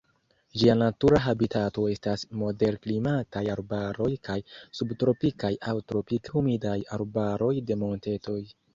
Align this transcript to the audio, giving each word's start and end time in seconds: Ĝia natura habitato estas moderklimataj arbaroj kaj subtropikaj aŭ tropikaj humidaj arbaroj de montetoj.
Ĝia 0.59 0.75
natura 0.77 1.19
habitato 1.25 1.83
estas 1.97 2.23
moderklimataj 2.45 3.45
arbaroj 3.57 4.09
kaj 4.31 4.39
subtropikaj 4.81 5.55
aŭ 5.75 5.79
tropikaj 5.93 6.35
humidaj 6.39 6.77
arbaroj 7.03 7.57
de 7.71 7.83
montetoj. 7.89 8.45